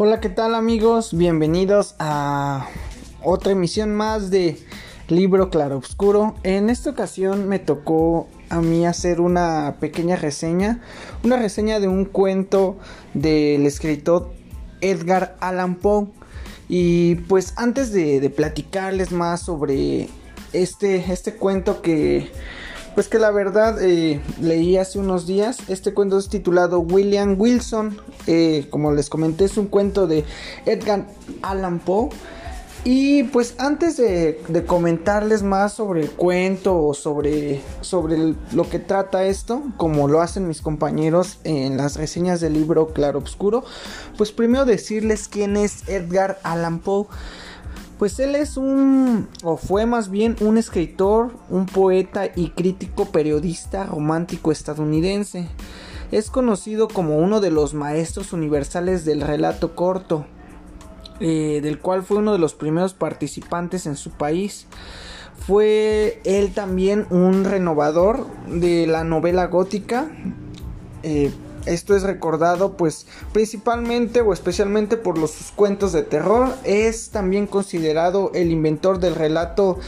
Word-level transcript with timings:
Hola, 0.00 0.20
¿qué 0.20 0.28
tal 0.28 0.54
amigos? 0.54 1.12
Bienvenidos 1.12 1.96
a 1.98 2.68
otra 3.20 3.50
emisión 3.50 3.96
más 3.96 4.30
de 4.30 4.56
Libro 5.08 5.50
Claroscuro. 5.50 6.36
En 6.44 6.70
esta 6.70 6.90
ocasión 6.90 7.48
me 7.48 7.58
tocó 7.58 8.28
a 8.48 8.60
mí 8.60 8.86
hacer 8.86 9.20
una 9.20 9.78
pequeña 9.80 10.14
reseña, 10.14 10.80
una 11.24 11.36
reseña 11.36 11.80
de 11.80 11.88
un 11.88 12.04
cuento 12.04 12.78
del 13.12 13.66
escritor 13.66 14.30
Edgar 14.80 15.36
Allan 15.40 15.74
Poe. 15.74 16.06
Y 16.68 17.16
pues 17.16 17.54
antes 17.56 17.90
de, 17.90 18.20
de 18.20 18.30
platicarles 18.30 19.10
más 19.10 19.40
sobre 19.42 20.10
este, 20.52 21.12
este 21.12 21.34
cuento 21.34 21.82
que 21.82 22.30
pues 22.98 23.06
que 23.06 23.20
la 23.20 23.30
verdad 23.30 23.80
eh, 23.80 24.20
leí 24.40 24.76
hace 24.76 24.98
unos 24.98 25.24
días. 25.24 25.58
Este 25.68 25.94
cuento 25.94 26.18
es 26.18 26.28
titulado 26.28 26.80
William 26.80 27.36
Wilson. 27.38 27.96
Eh, 28.26 28.66
como 28.70 28.90
les 28.90 29.08
comenté, 29.08 29.44
es 29.44 29.56
un 29.56 29.68
cuento 29.68 30.08
de 30.08 30.24
Edgar 30.66 31.06
Allan 31.42 31.78
Poe. 31.78 32.08
Y 32.82 33.22
pues 33.22 33.54
antes 33.58 33.98
de, 33.98 34.64
comentarles 34.66 35.44
más 35.44 35.74
sobre 35.74 36.00
el 36.00 36.10
cuento 36.10 36.76
o 36.76 36.92
sobre, 36.92 37.60
sobre 37.82 38.34
lo 38.50 38.68
que 38.68 38.80
trata 38.80 39.26
esto, 39.26 39.62
como 39.76 40.08
lo 40.08 40.20
hacen 40.20 40.48
mis 40.48 40.60
compañeros 40.60 41.38
en 41.44 41.76
las 41.76 41.94
reseñas 41.94 42.40
del 42.40 42.54
libro 42.54 42.88
Claro 42.88 43.20
Obscuro, 43.20 43.62
pues 44.16 44.32
primero 44.32 44.64
decirles 44.64 45.28
quién 45.28 45.56
es 45.56 45.88
Edgar 45.88 46.40
Allan 46.42 46.80
Poe. 46.80 47.06
Pues 47.98 48.20
él 48.20 48.36
es 48.36 48.56
un, 48.56 49.28
o 49.42 49.56
fue 49.56 49.84
más 49.84 50.08
bien 50.08 50.36
un 50.40 50.56
escritor, 50.56 51.32
un 51.50 51.66
poeta 51.66 52.26
y 52.34 52.50
crítico 52.50 53.06
periodista 53.06 53.84
romántico 53.84 54.52
estadounidense. 54.52 55.48
Es 56.12 56.30
conocido 56.30 56.86
como 56.86 57.18
uno 57.18 57.40
de 57.40 57.50
los 57.50 57.74
maestros 57.74 58.32
universales 58.32 59.04
del 59.04 59.20
relato 59.20 59.74
corto, 59.74 60.26
eh, 61.18 61.58
del 61.60 61.80
cual 61.80 62.04
fue 62.04 62.18
uno 62.18 62.32
de 62.32 62.38
los 62.38 62.54
primeros 62.54 62.94
participantes 62.94 63.84
en 63.86 63.96
su 63.96 64.12
país. 64.12 64.68
Fue 65.36 66.20
él 66.24 66.52
también 66.54 67.06
un 67.10 67.44
renovador 67.44 68.26
de 68.46 68.86
la 68.86 69.02
novela 69.02 69.46
gótica. 69.48 70.08
Eh, 71.02 71.32
esto 71.68 71.94
es 71.94 72.02
recordado 72.02 72.76
pues 72.76 73.06
principalmente 73.32 74.20
o 74.20 74.32
especialmente 74.32 74.96
por 74.96 75.18
los 75.18 75.30
sus 75.32 75.52
cuentos 75.52 75.92
de 75.92 76.02
terror. 76.02 76.54
Es 76.64 77.10
también 77.10 77.46
considerado 77.46 78.30
el 78.34 78.50
inventor 78.50 78.98
del 78.98 79.14
relato 79.14 79.78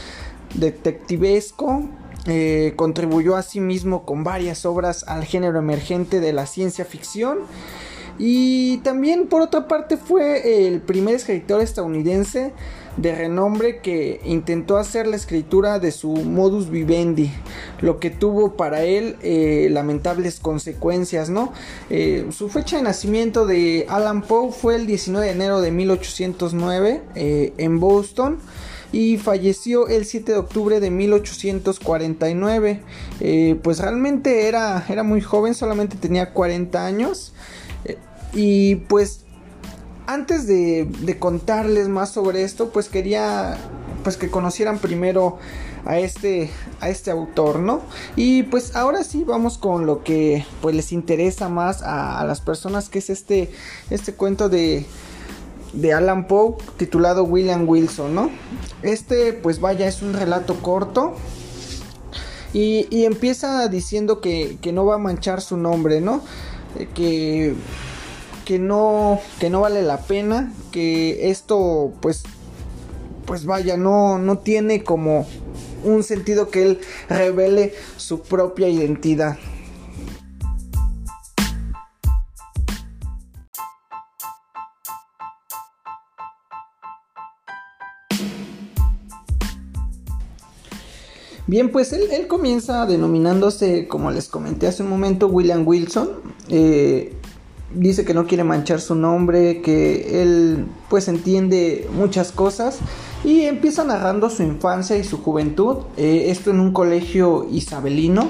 detectivesco. 0.55 1.83
Eh, 2.27 2.73
contribuyó 2.75 3.35
asimismo 3.35 4.05
con 4.05 4.23
varias 4.23 4.65
obras 4.65 5.05
al 5.07 5.25
género 5.25 5.57
emergente 5.57 6.19
de 6.19 6.33
la 6.33 6.45
ciencia 6.45 6.85
ficción. 6.85 7.39
Y 8.19 8.77
también 8.79 9.27
por 9.27 9.41
otra 9.41 9.67
parte 9.67 9.97
fue 9.97 10.67
el 10.67 10.81
primer 10.81 11.15
escritor 11.15 11.61
estadounidense 11.61 12.53
de 12.97 13.15
renombre 13.15 13.79
que 13.79 14.19
intentó 14.25 14.77
hacer 14.77 15.07
la 15.07 15.15
escritura 15.15 15.79
de 15.79 15.91
su 15.91 16.11
modus 16.11 16.69
vivendi, 16.69 17.31
lo 17.79 17.99
que 17.99 18.09
tuvo 18.09 18.57
para 18.57 18.83
él 18.83 19.15
eh, 19.21 19.69
lamentables 19.71 20.39
consecuencias, 20.39 21.29
¿no? 21.29 21.53
Eh, 21.89 22.27
su 22.31 22.49
fecha 22.49 22.77
de 22.77 22.83
nacimiento 22.83 23.45
de 23.45 23.85
Alan 23.89 24.21
Poe 24.21 24.51
fue 24.51 24.75
el 24.75 24.87
19 24.87 25.25
de 25.25 25.31
enero 25.31 25.61
de 25.61 25.71
1809 25.71 27.01
eh, 27.15 27.53
en 27.57 27.79
Boston 27.79 28.39
y 28.91 29.17
falleció 29.17 29.87
el 29.87 30.05
7 30.05 30.33
de 30.33 30.37
octubre 30.37 30.81
de 30.81 30.91
1849. 30.91 32.81
pues 33.63 33.79
realmente 33.79 34.49
era, 34.49 34.83
era 34.89 35.03
muy 35.03 35.21
joven, 35.21 35.53
solamente 35.53 35.95
tenía 35.95 36.33
40 36.33 36.85
años. 36.85 37.33
y 38.33 38.75
pues 38.75 39.20
antes 40.13 40.47
de, 40.47 41.17
contarles 41.19 41.87
más 41.87 42.11
sobre 42.11 42.43
esto, 42.43 42.69
pues 42.69 42.89
quería 42.89 43.57
pues 44.03 44.17
que 44.17 44.29
conocieran 44.29 44.79
primero 44.79 45.37
a 45.85 45.99
este 45.99 46.49
a 46.79 46.89
este 46.89 47.11
autor, 47.11 47.59
¿no? 47.59 47.81
Y 48.15 48.43
pues 48.43 48.75
ahora 48.75 49.03
sí 49.03 49.23
vamos 49.23 49.57
con 49.57 49.85
lo 49.85 50.03
que 50.03 50.45
pues 50.61 50.75
les 50.75 50.91
interesa 50.91 51.49
más 51.49 51.83
a, 51.83 52.23
las 52.25 52.41
personas 52.41 52.89
que 52.89 52.99
es 52.99 53.09
este 53.09 53.51
este 53.89 54.13
cuento 54.13 54.49
de 54.49 54.85
de 55.73 55.93
Alan 55.93 56.27
Poe 56.27 56.55
titulado 56.77 57.23
William 57.23 57.67
Wilson, 57.67 58.15
¿no? 58.15 58.29
Este 58.81 59.33
pues 59.33 59.59
vaya 59.61 59.87
es 59.87 60.01
un 60.01 60.13
relato 60.13 60.61
corto 60.61 61.15
y, 62.53 62.87
y 62.89 63.05
empieza 63.05 63.67
diciendo 63.67 64.19
que, 64.19 64.57
que 64.61 64.73
no 64.73 64.85
va 64.85 64.95
a 64.95 64.97
manchar 64.97 65.41
su 65.41 65.57
nombre, 65.57 66.01
¿no? 66.01 66.21
Eh, 66.77 66.87
que 66.93 67.55
que 68.51 68.59
no 68.59 69.21
que 69.39 69.49
no 69.49 69.61
vale 69.61 69.81
la 69.81 69.97
pena 70.01 70.51
que 70.73 71.31
esto 71.31 71.93
pues 72.01 72.23
pues 73.25 73.45
vaya 73.45 73.77
no 73.77 74.19
no 74.19 74.39
tiene 74.39 74.83
como 74.83 75.25
un 75.85 76.03
sentido 76.03 76.49
que 76.49 76.63
él 76.63 76.81
revele 77.07 77.73
su 77.95 78.19
propia 78.19 78.67
identidad 78.67 79.37
Bien, 91.47 91.69
pues 91.69 91.91
él, 91.91 92.27
comienza 92.27 92.85
denominándose, 92.85 93.85
como 93.89 94.09
les 94.09 94.29
comenté 94.29 94.67
hace 94.67 94.83
un 94.83 94.89
momento, 94.89 95.27
William 95.27 95.67
Wilson. 95.67 96.09
Eh, 96.47 97.20
dice 97.73 98.05
que 98.05 98.13
no 98.13 98.25
quiere 98.25 98.43
manchar 98.43 98.81
su 98.81 98.95
nombre, 98.95 99.61
que 99.61 100.21
él 100.21 100.65
pues 100.89 101.07
entiende 101.07 101.87
muchas 101.93 102.31
cosas 102.31 102.79
y 103.23 103.41
empieza 103.41 103.83
narrando 103.83 104.29
su 104.29 104.43
infancia 104.43 104.97
y 104.97 105.03
su 105.03 105.21
juventud, 105.21 105.77
eh, 105.97 106.25
esto 106.27 106.51
en 106.51 106.59
un 106.59 106.73
colegio 106.73 107.47
isabelino. 107.51 108.29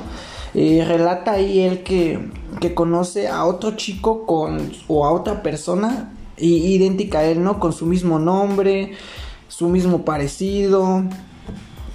Eh, 0.53 0.84
relata 0.85 1.31
ahí 1.31 1.62
él 1.62 1.81
que, 1.81 2.29
que, 2.59 2.74
conoce 2.74 3.29
a 3.29 3.46
otro 3.46 3.78
chico 3.78 4.25
con 4.25 4.74
o 4.90 5.06
a 5.06 5.13
otra 5.13 5.44
persona 5.44 6.12
idéntica 6.38 7.19
a 7.19 7.23
él, 7.23 7.41
¿no? 7.41 7.58
Con 7.58 7.72
su 7.72 7.85
mismo 7.85 8.19
nombre, 8.19 8.91
su 9.47 9.69
mismo 9.69 10.03
parecido, 10.03 11.03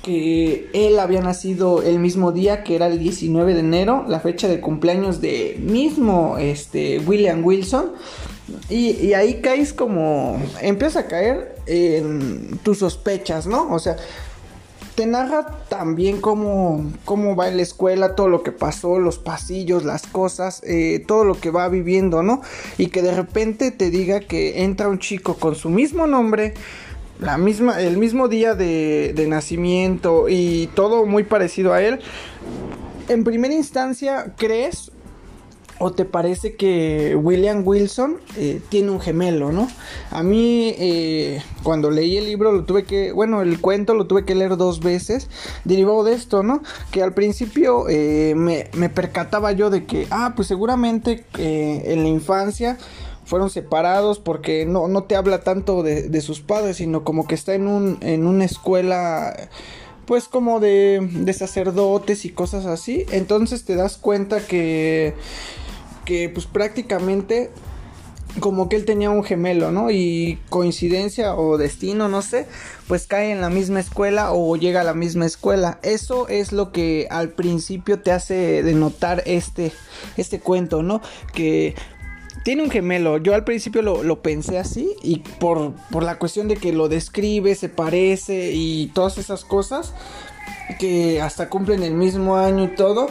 que 0.07 0.71
él 0.73 1.01
había 1.01 1.21
nacido 1.21 1.83
el 1.83 1.99
mismo 1.99 2.31
día, 2.31 2.63
que 2.63 2.77
era 2.77 2.87
el 2.87 3.01
19 3.01 3.55
de 3.55 3.59
enero, 3.61 4.05
la 4.07 4.21
fecha 4.21 4.47
de 4.47 4.61
cumpleaños 4.61 5.21
de 5.21 5.57
mismo 5.61 6.39
este, 6.39 7.01
William 7.01 7.45
Wilson. 7.45 7.91
Y, 8.71 9.15
ahí 9.15 9.41
caes 9.41 9.73
como, 9.73 10.41
empieza 10.63 11.01
a 11.01 11.07
caer 11.09 11.57
en 11.67 12.57
tus 12.63 12.79
sospechas, 12.79 13.49
¿no? 13.49 13.73
O 13.73 13.81
sea, 13.81 13.97
te 14.95 15.07
narra 15.07 15.65
también 15.69 16.21
cómo, 16.21 16.87
cómo 17.05 17.35
va 17.35 17.49
en 17.49 17.57
la 17.57 17.65
escuela, 17.65 18.15
todo 18.15 18.29
lo 18.29 18.45
que 18.45 18.53
pasó, 18.53 19.01
los 19.01 19.19
pasillos, 19.19 19.85
las 19.85 20.07
cosas, 20.07 20.63
eh, 20.65 21.03
todo 21.05 21.25
lo 21.25 21.41
que 21.41 21.51
va 21.51 21.69
viviendo, 21.69 22.23
¿no? 22.23 22.43
Y 22.79 22.87
que 22.91 23.03
de 23.03 23.13
repente 23.13 23.73
te 23.73 23.91
diga 23.91 24.21
que 24.21 24.63
entra 24.63 24.87
un 24.87 25.01
chico 25.01 25.35
con 25.35 25.57
su 25.57 25.69
mismo 25.69 26.07
nombre, 26.07 26.55
la 27.21 27.39
misma, 27.39 27.81
el 27.81 27.97
mismo 27.97 28.29
día 28.29 28.55
de, 28.55 29.27
nacimiento 29.29 30.29
y 30.29 30.69
todo 30.75 31.07
muy 31.07 31.25
parecido 31.25 31.73
a 31.73 31.83
él, 31.83 32.01
en 33.09 33.25
primera 33.25 33.55
instancia 33.55 34.35
crees 34.37 34.93
o 35.79 35.93
te 35.93 36.07
parece 36.07 36.57
que 36.57 37.15
William 37.17 37.63
Wilson 37.67 38.17
eh, 38.37 38.63
tiene 38.71 38.91
un 38.91 39.01
gemelo, 39.01 39.53
¿no? 39.53 39.69
A 40.11 40.23
mí 40.23 40.75
eh, 40.79 41.43
cuando 41.63 41.91
leí 41.91 42.17
el 42.17 42.25
libro 42.25 42.51
lo 42.53 42.65
tuve 42.65 42.85
que, 42.85 43.13
bueno, 43.13 43.43
el 43.43 43.61
cuento 43.61 43.93
lo 43.93 44.07
tuve 44.07 44.25
que 44.25 44.35
leer 44.35 44.57
dos 44.57 44.81
veces, 44.81 45.29
derivado 45.65 46.03
de 46.05 46.15
esto, 46.15 46.43
¿no? 46.43 46.63
Que 46.91 47.03
al 47.03 47.13
principio 47.13 47.91
eh, 47.91 48.33
me, 48.35 48.71
me, 48.73 48.89
percataba 48.89 49.53
yo 49.53 49.69
de 49.69 49.85
que, 49.85 50.07
ah, 50.11 50.33
pues 50.35 50.49
seguramente 50.49 51.27
en 51.37 52.03
la 52.03 52.09
infancia 52.09 52.79
fueron 53.27 53.51
separados 53.51 54.19
porque 54.19 54.65
no, 54.65 54.89
no 54.89 55.05
te 55.05 55.17
habla 55.17 55.43
tanto 55.43 55.83
de, 55.83 56.21
sus 56.21 56.41
padres, 56.41 56.79
sino 56.79 57.05
como 57.05 57.27
que 57.27 57.35
está 57.35 57.55
en, 57.55 57.67
un, 57.67 57.99
en 58.01 58.27
una 58.27 58.45
escuela 58.45 59.37
pues 60.07 60.29
como 60.29 60.61
de, 60.61 61.07
de 61.13 61.33
sacerdotes 61.33 62.25
y 62.25 62.31
cosas 62.31 62.65
así. 62.65 63.05
Entonces 63.11 63.65
te 63.65 63.75
das 63.75 63.97
cuenta 63.97 64.41
que, 64.41 65.15
que 66.05 66.29
pues 66.29 66.47
prácticamente 66.47 67.51
como 68.41 68.69
que 68.69 68.77
él 68.77 68.85
tenía 68.85 69.11
un 69.11 69.25
gemelo, 69.25 69.73
¿no? 69.73 69.91
Y 69.91 70.39
coincidencia 70.49 71.35
o 71.37 71.59
destino, 71.59 72.09
no 72.09 72.23
sé, 72.23 72.47
pues 72.87 73.07
cae 73.07 73.33
en 73.33 73.41
la 73.41 73.51
misma 73.51 73.81
escuela 73.81 74.33
o 74.33 74.57
llega 74.57 74.83
a 74.83 74.85
la 74.85 74.95
misma 74.95 75.27
escuela. 75.27 75.79
Eso 75.83 76.29
es 76.29 76.53
lo 76.53 76.73
que 76.73 77.07
al 77.11 77.31
principio 77.31 78.01
te 78.01 78.13
hace 78.13 78.63
denotar 78.63 79.23
este, 79.27 79.73
este 80.17 80.41
cuento, 80.41 80.83
¿no? 80.83 81.01
Que 81.33 81.75
tiene 82.45 82.63
un 82.63 82.71
gemelo. 82.71 83.19
Yo 83.19 83.35
al 83.35 83.45
principio 83.45 83.83
lo, 83.83 84.23
pensé 84.23 84.59
así 84.59 84.95
y 85.03 85.19
por, 85.41 85.73
la 86.03 86.19
cuestión 86.19 86.49
de 86.49 86.57
que 86.57 86.73
lo 86.73 86.89
describe, 86.89 87.55
se 87.55 87.69
parece 87.69 88.53
y 88.53 88.89
todas 88.95 89.19
esas 89.19 89.45
cosas 89.45 89.95
que 90.79 91.21
hasta 91.21 91.49
cumplen 91.49 91.83
el 91.83 91.95
mismo 91.95 92.37
año 92.37 92.65
y 92.65 92.75
todo, 92.75 93.09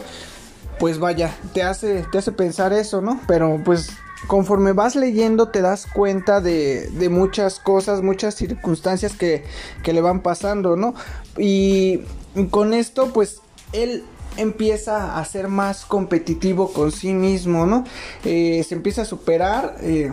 pues 0.79 0.99
vaya, 0.99 1.35
te 1.53 1.63
hace, 1.63 2.05
te 2.11 2.17
hace 2.17 2.31
pensar 2.31 2.73
eso, 2.73 3.01
¿no? 3.01 3.21
Pero 3.27 3.61
pues 3.63 3.89
conforme 4.27 4.73
vas 4.73 4.95
leyendo 4.95 5.49
te 5.49 5.61
das 5.61 5.85
cuenta 5.85 6.41
de, 6.41 6.89
de 6.89 7.09
muchas 7.09 7.59
cosas, 7.59 8.01
muchas 8.01 8.35
circunstancias 8.35 9.13
que, 9.13 9.43
que, 9.83 9.93
le 9.93 10.01
van 10.01 10.21
pasando, 10.21 10.75
¿no? 10.75 10.95
Y 11.37 12.01
con 12.49 12.73
esto 12.73 13.11
pues 13.13 13.41
él 13.71 14.03
empieza 14.37 15.17
a 15.17 15.25
ser 15.25 15.47
más 15.47 15.85
competitivo 15.85 16.71
con 16.71 16.91
sí 16.91 17.13
mismo, 17.13 17.65
¿no? 17.65 17.83
Eh, 18.23 18.63
se 18.67 18.75
empieza 18.75 19.03
a 19.03 19.05
superar, 19.05 19.77
eh, 19.81 20.11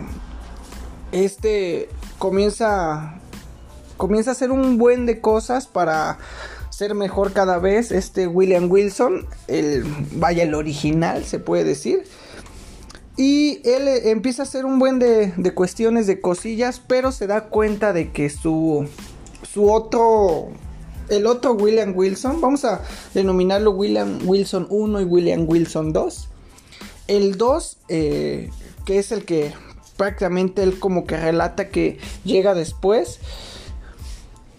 este 1.11 1.89
comienza, 2.17 3.19
comienza 3.97 4.31
a 4.31 4.33
hacer 4.33 4.51
un 4.51 4.77
buen 4.77 5.05
de 5.05 5.21
cosas 5.21 5.67
para 5.67 6.17
ser 6.69 6.95
mejor 6.95 7.33
cada 7.33 7.59
vez, 7.59 7.91
este 7.91 8.27
William 8.27 8.69
Wilson, 8.69 9.27
el, 9.47 9.83
vaya 10.13 10.43
el 10.43 10.55
original 10.55 11.23
se 11.23 11.39
puede 11.39 11.63
decir. 11.63 12.03
Y 13.15 13.61
él 13.63 13.87
eh, 13.87 14.09
empieza 14.09 14.41
a 14.41 14.45
hacer 14.45 14.65
un 14.65 14.79
buen 14.79 14.97
de, 14.97 15.33
de, 15.37 15.53
cuestiones, 15.53 16.07
de 16.07 16.19
cosillas, 16.19 16.81
pero 16.85 17.11
se 17.11 17.27
da 17.27 17.41
cuenta 17.45 17.93
de 17.93 18.11
que 18.11 18.31
su, 18.31 18.87
su 19.43 19.71
otro, 19.71 20.49
el 21.09 21.25
otro 21.25 21.53
William 21.53 21.93
Wilson, 21.95 22.41
vamos 22.41 22.65
a 22.65 22.81
denominarlo 23.13 23.71
William 23.71 24.19
Wilson 24.25 24.67
1 24.69 25.01
y 25.01 25.03
William 25.05 25.45
Wilson 25.47 25.93
2. 25.93 26.29
El 27.07 27.37
2, 27.37 27.77
eh, 27.89 28.49
que 28.85 28.99
es 28.99 29.11
el 29.11 29.25
que 29.25 29.53
prácticamente 29.97 30.63
él 30.63 30.79
como 30.79 31.05
que 31.05 31.17
relata 31.17 31.69
que 31.69 31.99
llega 32.23 32.53
después. 32.53 33.19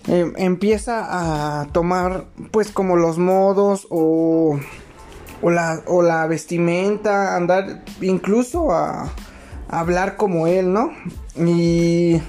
Eh, 0.07 0.33
empieza 0.37 1.61
a 1.61 1.73
tomar 1.73 2.27
pues 2.51 2.71
como 2.71 2.97
los 2.97 3.17
modos 3.17 3.87
o 3.89 4.61
o 5.45 5.51
la, 5.51 5.83
o 5.87 6.03
la 6.03 6.27
vestimenta, 6.27 7.37
andar 7.37 7.83
incluso 8.01 8.73
a, 8.73 9.13
hablar 9.69 10.17
como 10.17 10.47
él, 10.47 10.73
¿no? 10.73 10.91
Y 11.37 12.21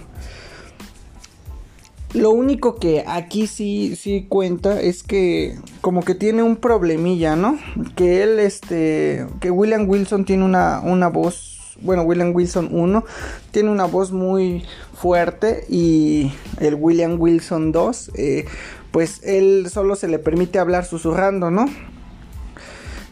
lo 2.16 2.32
único 2.32 2.76
que 2.76 3.04
aquí 3.06 3.46
sí, 3.46 3.96
sí 3.96 4.26
cuenta 4.28 4.80
es 4.82 5.04
que 5.04 5.58
como 5.82 6.04
que 6.04 6.16
tiene 6.16 6.44
un 6.44 6.56
problemilla, 6.56 7.36
¿no? 7.36 7.60
Que 7.96 8.24
él, 8.24 8.40
este, 8.40 9.28
que 9.42 9.52
William 9.52 9.88
Wilson 9.88 10.26
tiene 10.26 10.46
una, 10.46 10.80
una 10.80 11.10
voz, 11.10 11.76
bueno, 11.82 12.04
William 12.04 12.34
Wilson 12.34 12.70
1 12.72 13.04
tiene 13.52 13.70
una 13.70 13.86
voz 13.86 14.12
muy 14.12 14.64
fuerte 14.94 15.66
y 15.70 16.32
el 16.60 16.76
William 16.76 17.20
Wilson 17.20 17.74
2, 17.74 18.12
eh, 18.16 18.46
pues 18.92 19.22
él 19.24 19.68
solo 19.70 19.96
se 19.96 20.08
le 20.08 20.18
permite 20.18 20.58
hablar 20.58 20.86
susurrando, 20.86 21.52
¿no? 21.52 21.66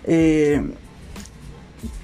Eh, 0.06 0.62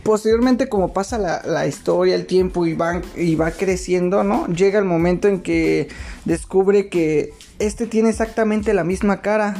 posteriormente 0.10 0.70
como 0.70 0.92
pasa 0.92 1.20
la, 1.20 1.68
historia, 1.68 2.16
el 2.16 2.26
tiempo 2.26 2.66
y 2.66 2.74
va, 2.74 3.00
y 3.16 3.36
va 3.36 3.52
creciendo, 3.52 4.24
¿no? 4.24 4.48
Llega 4.48 4.80
el 4.80 4.86
momento 4.86 5.28
en 5.28 5.42
que 5.42 5.88
descubre 6.26 6.90
que 6.90 7.32
este 7.60 7.86
tiene 7.86 8.10
exactamente 8.10 8.74
la 8.74 8.84
misma 8.84 9.22
cara. 9.22 9.54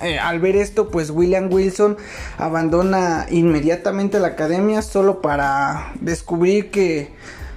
Eh, 0.00 0.18
al 0.18 0.40
ver 0.40 0.56
esto, 0.56 0.88
pues 0.88 1.10
William 1.10 1.52
Wilson 1.52 1.98
abandona 2.38 3.26
inmediatamente 3.30 4.18
la 4.18 4.28
academia 4.28 4.80
solo 4.80 5.20
para 5.20 5.92
descubrir 6.00 6.70
que 6.70 7.12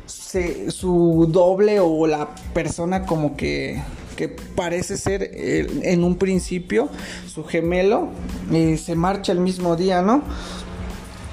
su 0.07 1.29
doble 1.31 1.79
o 1.79 2.05
la 2.05 2.35
persona 2.53 3.05
como 3.05 3.37
que 3.37 3.81
que 4.17 4.27
parece 4.27 4.97
ser 4.97 5.31
en 5.33 6.03
un 6.03 6.17
principio 6.17 6.89
su 7.27 7.45
gemelo, 7.45 8.09
eh, 8.51 8.77
se 8.77 8.95
marcha 8.95 9.31
el 9.31 9.39
mismo 9.39 9.77
día, 9.77 10.01
¿no? 10.01 10.23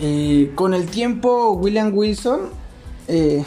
Eh, 0.01 0.53
con 0.55 0.75
el 0.75 0.87
tiempo, 0.87 1.53
William 1.53 1.97
Wilson 1.97 2.51
eh, 3.07 3.45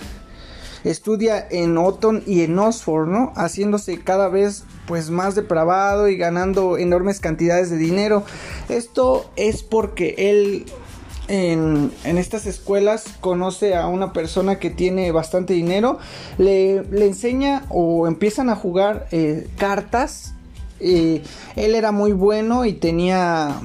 estudia 0.83 1.45
en 1.49 1.77
Otton 1.77 2.23
y 2.25 2.41
en 2.41 2.57
Oxford. 2.57 3.09
Haciéndose 3.35 4.01
cada 4.01 4.29
vez 4.29 4.63
pues 4.85 5.09
más 5.09 5.35
depravado 5.35 6.07
y 6.07 6.17
ganando 6.17 6.77
enormes 6.77 7.19
cantidades 7.19 7.69
de 7.69 7.77
dinero. 7.77 8.23
Esto 8.69 9.29
es 9.35 9.63
porque 9.63 10.15
él 10.17 10.65
en, 11.27 11.91
estas 12.05 12.45
escuelas 12.45 13.03
conoce 13.19 13.75
a 13.75 13.87
una 13.87 14.13
persona 14.13 14.59
que 14.59 14.69
tiene 14.69 15.11
bastante 15.11 15.53
dinero, 15.53 15.99
le, 16.37 16.77
enseña 17.05 17.65
o 17.67 18.07
empiezan 18.07 18.49
a 18.49 18.55
jugar 18.55 19.07
eh, 19.11 19.49
cartas. 19.57 20.33
él 20.79 21.21
era 21.55 21.91
muy 21.91 22.13
bueno 22.13 22.63
y 22.63 22.73
tenía 22.73 23.59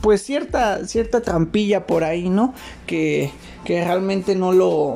pues 0.00 0.22
cierta, 0.22 0.86
cierta 0.86 1.20
trampilla 1.20 1.86
por 1.86 2.04
ahí, 2.04 2.28
¿no? 2.28 2.54
Que, 2.86 3.30
que 3.64 3.84
realmente 3.84 4.34
no 4.34 4.52
lo... 4.52 4.94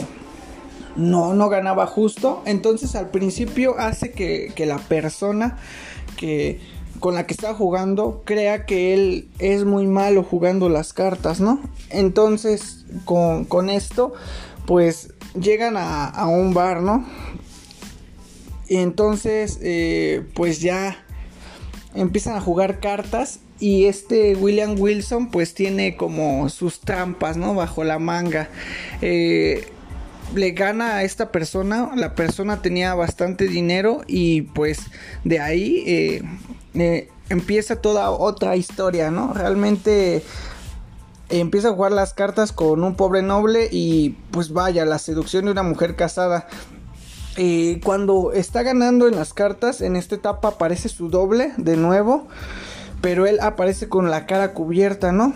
No, 0.94 1.32
no 1.32 1.48
ganaba 1.48 1.86
justo. 1.86 2.42
Entonces 2.44 2.94
al 2.94 3.10
principio 3.10 3.78
hace 3.78 4.12
que, 4.12 4.52
que 4.54 4.66
la 4.66 4.78
persona 4.78 5.56
que 6.16 6.60
con 7.02 7.16
la 7.16 7.26
que 7.26 7.34
está 7.34 7.52
jugando 7.52 8.22
crea 8.24 8.64
que 8.64 8.94
él 8.94 9.28
es 9.40 9.64
muy 9.64 9.88
malo 9.88 10.22
jugando 10.22 10.68
las 10.68 10.92
cartas, 10.92 11.40
¿no? 11.40 11.60
Entonces, 11.90 12.86
con, 13.04 13.70
esto, 13.70 14.12
pues 14.66 15.12
llegan 15.34 15.74
a, 15.76 16.26
un 16.28 16.54
bar, 16.54 16.80
¿no? 16.80 17.04
Y 18.68 18.76
entonces, 18.76 19.58
eh, 19.62 20.24
pues 20.34 20.60
ya 20.60 21.04
empiezan 21.92 22.36
a 22.36 22.40
jugar 22.40 22.78
cartas 22.78 23.40
y 23.62 23.84
este 23.84 24.34
William 24.34 24.74
Wilson 24.76 25.30
pues 25.30 25.54
tiene 25.54 25.96
como 25.96 26.48
sus 26.48 26.80
trampas, 26.80 27.36
¿no? 27.36 27.54
Bajo 27.54 27.84
la 27.84 28.00
manga. 28.00 28.48
Eh, 29.02 29.68
le 30.34 30.50
gana 30.50 30.96
a 30.96 31.04
esta 31.04 31.30
persona, 31.30 31.92
la 31.94 32.16
persona 32.16 32.60
tenía 32.60 32.96
bastante 32.96 33.46
dinero 33.46 34.00
y 34.08 34.42
pues 34.42 34.80
de 35.22 35.38
ahí 35.38 35.84
eh, 35.86 36.22
eh, 36.74 37.08
empieza 37.28 37.80
toda 37.80 38.10
otra 38.10 38.56
historia, 38.56 39.12
¿no? 39.12 39.32
Realmente 39.32 40.24
empieza 41.28 41.68
a 41.68 41.72
jugar 41.72 41.92
las 41.92 42.14
cartas 42.14 42.50
con 42.50 42.82
un 42.82 42.96
pobre 42.96 43.22
noble 43.22 43.68
y 43.70 44.16
pues 44.32 44.52
vaya, 44.52 44.84
la 44.84 44.98
seducción 44.98 45.44
de 45.44 45.52
una 45.52 45.62
mujer 45.62 45.94
casada. 45.94 46.48
Cuando 47.84 48.32
está 48.32 48.64
ganando 48.64 49.06
en 49.06 49.14
las 49.14 49.32
cartas, 49.32 49.82
en 49.82 49.94
esta 49.94 50.16
etapa 50.16 50.48
aparece 50.48 50.88
su 50.88 51.08
doble 51.08 51.52
de 51.56 51.76
nuevo, 51.76 52.26
pero 53.02 53.26
él 53.26 53.38
aparece 53.42 53.88
con 53.90 54.10
la 54.10 54.24
cara 54.24 54.54
cubierta, 54.54 55.12
¿no? 55.12 55.34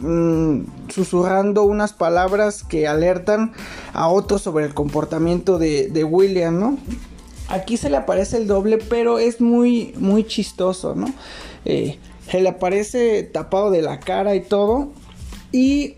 Mm, 0.00 0.66
susurrando 0.88 1.62
unas 1.62 1.92
palabras 1.92 2.64
que 2.64 2.88
alertan 2.88 3.52
a 3.92 4.08
otros 4.08 4.42
sobre 4.42 4.64
el 4.64 4.74
comportamiento 4.74 5.58
de, 5.58 5.88
de 5.88 6.02
William, 6.02 6.58
¿no? 6.58 6.78
Aquí 7.48 7.76
se 7.76 7.90
le 7.90 7.98
aparece 7.98 8.38
el 8.38 8.48
doble, 8.48 8.78
pero 8.78 9.18
es 9.20 9.40
muy, 9.40 9.94
muy 9.98 10.24
chistoso, 10.24 10.96
¿no? 10.96 11.06
Eh, 11.64 11.98
se 12.28 12.40
le 12.40 12.48
aparece 12.48 13.22
tapado 13.22 13.70
de 13.70 13.82
la 13.82 14.00
cara 14.00 14.34
y 14.34 14.40
todo. 14.40 14.88
Y 15.52 15.94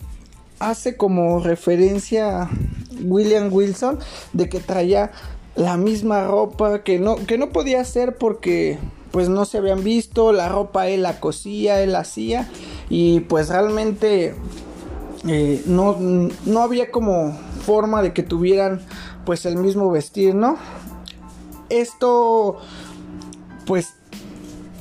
hace 0.59 0.97
como 0.97 1.41
referencia 1.41 2.51
William 3.03 3.49
Wilson 3.53 3.99
de 4.33 4.49
que 4.49 4.61
traía 4.61 5.13
la 5.55 5.77
misma 5.77 6.25
ropa 6.25 6.83
que 6.83 6.99
no, 6.99 7.17
que 7.17 7.39
no 7.39 7.51
podía 7.51 7.81
hacer 7.81 8.17
porque 8.17 8.79
pues 9.17 9.31
no 9.31 9.47
se 9.47 9.57
habían 9.57 9.83
visto, 9.83 10.31
la 10.31 10.51
ropa 10.51 10.89
él 10.89 11.03
la 11.03 11.21
cosía, 11.21 11.81
él 11.81 11.93
la 11.93 12.01
hacía 12.01 12.51
y 12.91 13.21
pues 13.21 13.49
realmente 13.49 14.35
eh, 15.27 15.63
no, 15.65 15.97
no 16.45 16.61
había 16.61 16.91
como 16.91 17.35
forma 17.65 18.03
de 18.03 18.13
que 18.13 18.23
tuvieran 18.23 18.83
pues 19.25 19.47
el 19.47 19.57
mismo 19.57 19.91
vestir, 19.91 20.35
¿no? 20.35 20.59
Esto, 21.71 22.59
pues, 23.65 23.95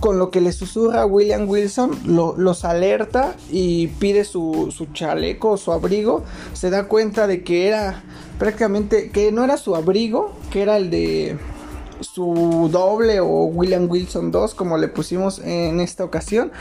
con 0.02 0.20
lo 0.20 0.32
que 0.32 0.42
le 0.42 0.52
susurra 0.52 1.06
William 1.06 1.48
Wilson, 1.48 1.98
los 2.06 2.66
alerta 2.66 3.38
y 3.50 3.88
pide 3.88 4.26
su, 4.26 4.74
su 4.76 4.88
chaleco, 4.88 5.56
su 5.56 5.72
abrigo. 5.72 6.26
Se 6.52 6.70
da 6.70 6.90
cuenta 6.90 7.26
de 7.26 7.42
que 7.46 7.70
era 7.70 8.04
prácticamente, 8.38 9.12
que 9.12 9.32
no 9.32 9.46
era 9.46 9.56
su 9.56 9.78
abrigo, 9.78 10.34
que 10.52 10.62
era 10.62 10.76
el 10.76 10.90
de 10.90 11.38
su 12.02 12.70
doble 12.72 13.20
o 13.20 13.46
William 13.46 13.90
Wilson 13.90 14.32
2, 14.32 14.54
como 14.54 14.78
le 14.78 14.88
pusimos 14.88 15.40
en 15.40 15.80
esta 15.80 16.04
ocasión. 16.04 16.52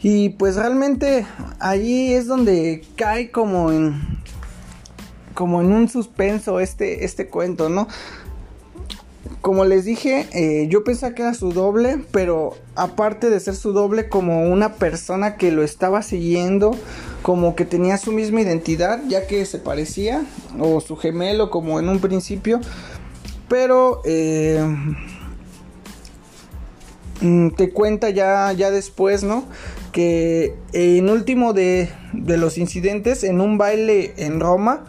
Y 0.00 0.30
pues 0.30 0.56
realmente 0.56 1.26
allí 1.60 2.12
es 2.12 2.26
donde 2.26 2.84
cae 2.96 3.30
como 3.30 3.72
en 3.72 4.22
como 5.34 5.60
en 5.60 5.72
un 5.72 5.88
suspenso 5.88 6.60
este 6.60 7.04
este 7.04 7.28
cuento, 7.28 7.68
¿no? 7.68 7.88
Como 9.40 9.64
les 9.64 9.84
dije, 9.84 10.26
eh, 10.32 10.68
yo 10.68 10.84
pensaba 10.84 11.14
que 11.14 11.22
era 11.22 11.34
su 11.34 11.52
doble, 11.52 12.02
pero 12.12 12.56
aparte 12.76 13.28
de 13.28 13.40
ser 13.40 13.54
su 13.54 13.72
doble, 13.72 14.08
como 14.08 14.50
una 14.50 14.74
persona 14.74 15.36
que 15.36 15.52
lo 15.52 15.62
estaba 15.62 16.02
siguiendo, 16.02 16.76
como 17.22 17.54
que 17.54 17.64
tenía 17.64 17.98
su 17.98 18.12
misma 18.12 18.40
identidad, 18.40 19.02
ya 19.06 19.26
que 19.26 19.44
se 19.44 19.58
parecía, 19.58 20.24
o 20.58 20.80
su 20.80 20.96
gemelo, 20.96 21.50
como 21.50 21.78
en 21.78 21.90
un 21.90 22.00
principio, 22.00 22.60
pero 23.48 24.00
eh, 24.04 24.64
mm, 27.20 27.50
te 27.50 27.70
cuenta 27.70 28.10
ya, 28.10 28.52
ya 28.52 28.70
después, 28.70 29.22
¿no? 29.22 29.44
Que 29.92 30.54
en 30.72 31.08
último 31.08 31.52
de, 31.52 31.88
de 32.12 32.36
los 32.36 32.58
incidentes, 32.58 33.24
en 33.24 33.40
un 33.40 33.58
baile 33.58 34.14
en 34.16 34.40
Roma, 34.40 34.84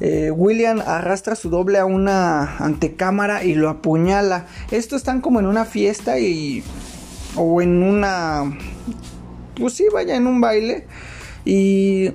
eh, 0.00 0.32
William 0.32 0.80
arrastra 0.84 1.36
su 1.36 1.48
doble 1.48 1.78
a 1.78 1.84
una 1.84 2.56
antecámara 2.56 3.44
y 3.44 3.54
lo 3.54 3.68
apuñala. 3.68 4.46
Estos 4.72 5.02
están 5.02 5.20
como 5.20 5.38
en 5.38 5.46
una 5.46 5.64
fiesta 5.64 6.18
y... 6.18 6.64
o 7.36 7.62
en 7.62 7.84
una... 7.84 8.58
pues 9.54 9.74
sí, 9.74 9.84
vaya 9.92 10.16
en 10.16 10.26
un 10.26 10.40
baile 10.40 10.86
y... 11.44 12.10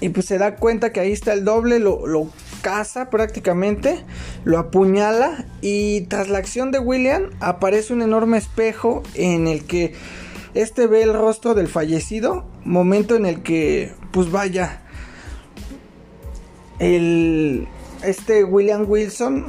Y 0.00 0.08
pues 0.08 0.26
se 0.26 0.36
da 0.36 0.56
cuenta 0.56 0.92
que 0.92 1.00
ahí 1.00 1.12
está 1.12 1.32
el 1.32 1.44
doble, 1.44 1.78
lo, 1.78 2.06
lo 2.06 2.28
caza 2.62 3.10
prácticamente, 3.10 4.02
lo 4.44 4.58
apuñala 4.58 5.46
y 5.60 6.02
tras 6.02 6.28
la 6.28 6.38
acción 6.38 6.70
de 6.70 6.78
William 6.78 7.30
aparece 7.40 7.92
un 7.92 8.00
enorme 8.00 8.38
espejo 8.38 9.02
en 9.14 9.48
el 9.48 9.64
que 9.64 9.94
este 10.54 10.86
ve 10.86 11.02
el 11.02 11.12
rostro 11.12 11.54
del 11.54 11.68
fallecido, 11.68 12.46
momento 12.64 13.16
en 13.16 13.26
el 13.26 13.42
que 13.42 13.92
pues 14.12 14.30
vaya 14.30 14.82
el 16.78 17.68
este 18.02 18.44
William 18.44 18.84
Wilson 18.88 19.46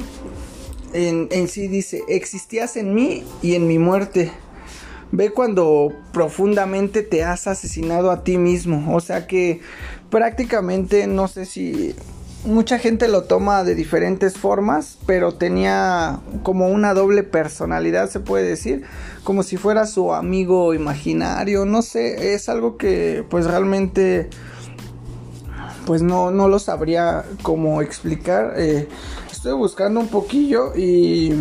en, 0.92 1.28
en 1.32 1.48
sí 1.48 1.68
dice, 1.68 2.02
existías 2.08 2.76
en 2.76 2.94
mí 2.94 3.24
y 3.42 3.54
en 3.54 3.66
mi 3.66 3.78
muerte. 3.78 4.30
Ve 5.10 5.30
cuando 5.30 5.92
profundamente 6.12 7.02
te 7.02 7.24
has 7.24 7.46
asesinado 7.46 8.10
a 8.10 8.24
ti 8.24 8.38
mismo. 8.38 8.94
O 8.94 9.00
sea 9.00 9.26
que 9.26 9.60
prácticamente 10.10 11.06
no 11.06 11.28
sé 11.28 11.46
si 11.46 11.94
mucha 12.44 12.78
gente 12.78 13.08
lo 13.08 13.24
toma 13.24 13.64
de 13.64 13.74
diferentes 13.74 14.34
formas, 14.36 14.98
pero 15.06 15.34
tenía 15.34 16.20
como 16.42 16.68
una 16.68 16.94
doble 16.94 17.22
personalidad, 17.22 18.10
se 18.10 18.20
puede 18.20 18.48
decir, 18.48 18.84
como 19.22 19.42
si 19.42 19.56
fuera 19.56 19.86
su 19.86 20.12
amigo 20.12 20.74
imaginario, 20.74 21.64
no 21.64 21.82
sé, 21.82 22.34
es 22.34 22.48
algo 22.48 22.76
que 22.76 23.24
pues 23.28 23.46
realmente 23.46 24.28
pues 25.86 26.02
no, 26.02 26.30
no 26.30 26.48
lo 26.48 26.58
sabría 26.58 27.24
cómo 27.42 27.82
explicar. 27.82 28.54
Eh, 28.56 28.88
estoy 29.30 29.52
buscando 29.52 30.00
un 30.00 30.08
poquillo 30.08 30.72
y 30.76 31.34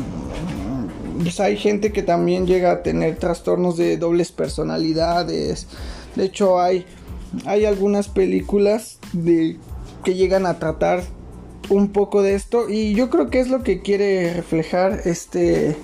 pues 1.21 1.39
hay 1.39 1.57
gente 1.57 1.91
que 1.91 2.03
también 2.03 2.45
llega 2.45 2.71
a 2.71 2.83
tener 2.83 3.17
trastornos 3.17 3.77
de 3.77 3.97
dobles 3.97 4.31
personalidades. 4.31 5.67
De 6.15 6.25
hecho 6.25 6.59
hay, 6.59 6.85
hay 7.45 7.65
algunas 7.65 8.09
películas 8.09 8.99
de 9.13 9.57
que 10.03 10.15
llegan 10.15 10.45
a 10.45 10.59
tratar 10.59 11.03
un 11.69 11.89
poco 11.89 12.21
de 12.21 12.35
esto 12.35 12.69
y 12.69 12.93
yo 12.93 13.09
creo 13.09 13.29
que 13.29 13.39
es 13.39 13.49
lo 13.49 13.63
que 13.63 13.81
quiere 13.81 14.33
reflejar 14.33 15.01
este 15.05 15.77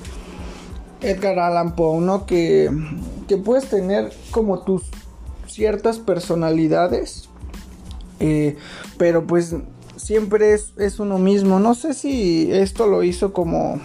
Edgar 1.01 1.39
Allan 1.39 1.75
Poe, 1.75 2.01
¿no? 2.01 2.25
Que, 2.25 2.69
que 3.27 3.37
puedes 3.37 3.69
tener 3.69 4.11
como 4.31 4.63
tus 4.63 4.83
ciertas 5.47 5.97
personalidades, 5.97 7.29
eh, 8.19 8.57
pero 8.97 9.25
pues 9.25 9.55
siempre 9.95 10.53
es, 10.53 10.73
es 10.77 10.99
uno 10.99 11.17
mismo. 11.17 11.59
No 11.59 11.73
sé 11.73 11.93
si 11.93 12.51
esto 12.51 12.87
lo 12.87 13.03
hizo 13.03 13.33
como 13.33 13.79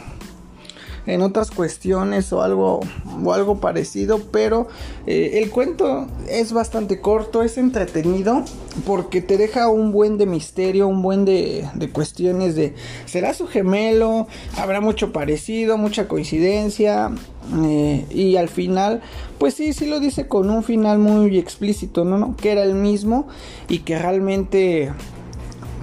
en 1.06 1.22
otras 1.22 1.50
cuestiones 1.50 2.32
o 2.32 2.42
algo, 2.42 2.80
o 3.22 3.32
algo 3.32 3.60
parecido, 3.60 4.20
pero 4.30 4.68
eh, 5.06 5.40
el 5.42 5.50
cuento 5.50 6.06
es 6.28 6.52
bastante 6.52 7.00
corto, 7.00 7.42
es 7.42 7.58
entretenido 7.58 8.44
porque 8.86 9.20
te 9.20 9.36
deja 9.36 9.68
un 9.68 9.92
buen 9.92 10.18
de 10.18 10.26
misterio, 10.26 10.88
un 10.88 11.02
buen 11.02 11.24
de, 11.24 11.68
de 11.74 11.90
cuestiones 11.90 12.54
de 12.54 12.74
¿será 13.06 13.34
su 13.34 13.46
gemelo? 13.46 14.26
¿Habrá 14.56 14.80
mucho 14.80 15.12
parecido, 15.12 15.76
mucha 15.76 16.08
coincidencia? 16.08 17.12
Eh, 17.62 18.06
y 18.10 18.36
al 18.36 18.48
final, 18.48 19.02
pues 19.38 19.54
sí, 19.54 19.72
sí 19.72 19.86
lo 19.86 20.00
dice 20.00 20.26
con 20.28 20.48
un 20.48 20.62
final 20.62 20.98
muy 20.98 21.38
explícito, 21.38 22.04
¿no? 22.04 22.18
¿no? 22.18 22.36
Que 22.36 22.52
era 22.52 22.62
el 22.62 22.74
mismo 22.74 23.28
y 23.68 23.80
que 23.80 23.98
realmente, 23.98 24.92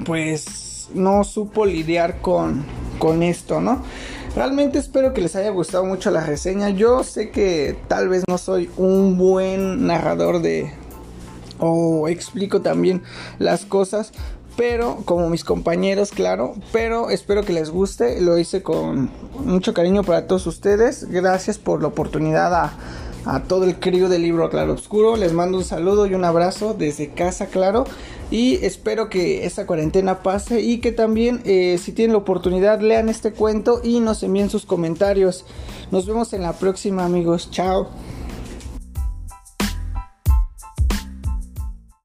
pues, 0.06 0.90
no 0.94 1.24
supo 1.24 1.66
lidiar 1.66 2.22
con, 2.22 2.66
con 3.00 3.24
esto, 3.24 3.62
¿no? 3.62 3.84
Realmente 4.36 4.80
espero 4.80 5.14
que 5.14 5.22
les 5.22 5.36
haya 5.36 5.50
gustado 5.50 5.84
mucho 5.84 6.10
la 6.10 6.22
reseña. 6.22 6.70
Yo 6.70 7.04
sé 7.04 7.32
que 7.32 7.78
tal 7.88 8.08
vez 8.08 8.24
no 8.30 8.38
soy 8.38 8.70
un 8.78 9.18
buen 9.18 9.86
narrador 9.88 10.42
de... 10.42 10.72
o 11.60 12.08
explico 12.08 12.62
también 12.62 13.04
las 13.40 13.66
cosas. 13.66 14.14
Pero 14.56 15.00
como 15.06 15.30
mis 15.30 15.44
compañeros, 15.44 16.12
claro. 16.12 16.54
Pero 16.72 17.10
espero 17.10 17.44
que 17.44 17.54
les 17.54 17.70
guste. 17.70 18.22
Lo 18.22 18.38
hice 18.38 18.64
con 18.64 19.10
mucho 19.40 19.74
cariño 19.74 20.04
para 20.04 20.28
todos 20.28 20.48
ustedes. 20.48 21.10
Gracias 21.10 21.58
por 21.58 21.82
la 21.82 21.90
oportunidad 21.90 22.54
a, 22.54 22.74
a 23.26 23.44
todo 23.44 23.66
el 23.66 23.80
crío 23.80 24.08
del 24.08 24.22
libro 24.22 24.50
Claro 24.50 24.74
Oscuro. 24.74 25.18
Les 25.18 25.34
mando 25.34 25.58
un 25.58 25.64
saludo 25.66 26.06
y 26.06 26.14
un 26.16 26.24
abrazo 26.24 26.74
desde 26.74 27.10
casa, 27.10 27.48
claro. 27.48 27.86
Y 28.32 28.64
espero 28.66 29.10
que 29.10 29.46
esta 29.46 29.68
cuarentena 29.68 30.24
pase 30.24 30.62
y 30.62 30.80
que 30.80 30.94
también 30.94 31.42
eh, 31.44 31.78
si 31.78 31.92
tienen 31.92 32.14
la 32.14 32.20
oportunidad 32.20 32.80
lean 32.80 33.10
este 33.10 33.34
cuento 33.34 33.82
y 33.84 34.00
nos 34.00 34.24
envíen 34.24 34.50
sus 34.50 34.66
comentarios. 34.66 35.46
Nos 35.92 36.08
vemos 36.08 36.32
en 36.32 36.42
la 36.42 36.54
próxima 36.54 37.04
amigos. 37.04 37.52
Chao. 37.52 37.90